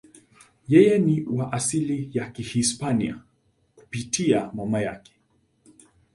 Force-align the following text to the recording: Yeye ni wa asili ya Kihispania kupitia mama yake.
Yeye 0.67 0.99
ni 0.99 1.23
wa 1.23 1.53
asili 1.53 2.09
ya 2.13 2.31
Kihispania 2.31 3.21
kupitia 3.75 4.51
mama 4.53 4.81
yake. 4.81 5.13